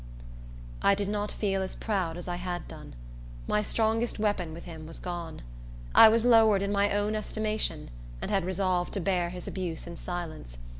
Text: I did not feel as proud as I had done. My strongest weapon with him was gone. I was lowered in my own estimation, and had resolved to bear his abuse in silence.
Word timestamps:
I 0.81 0.95
did 0.95 1.09
not 1.09 1.31
feel 1.31 1.61
as 1.61 1.75
proud 1.75 2.17
as 2.17 2.27
I 2.27 2.37
had 2.37 2.67
done. 2.67 2.95
My 3.45 3.61
strongest 3.61 4.17
weapon 4.17 4.51
with 4.51 4.63
him 4.63 4.87
was 4.87 4.99
gone. 4.99 5.43
I 5.93 6.09
was 6.09 6.25
lowered 6.25 6.63
in 6.63 6.71
my 6.71 6.89
own 6.91 7.13
estimation, 7.13 7.91
and 8.19 8.31
had 8.31 8.43
resolved 8.43 8.93
to 8.95 8.99
bear 8.99 9.29
his 9.29 9.47
abuse 9.47 9.85
in 9.85 9.95
silence. 9.97 10.57